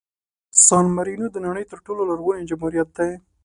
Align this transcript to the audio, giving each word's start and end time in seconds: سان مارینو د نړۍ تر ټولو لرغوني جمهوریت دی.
سان 0.65 0.85
مارینو 0.95 1.27
د 1.31 1.37
نړۍ 1.47 1.65
تر 1.71 1.77
ټولو 1.85 2.01
لرغوني 2.09 2.43
جمهوریت 2.49 2.89
دی. 2.97 3.11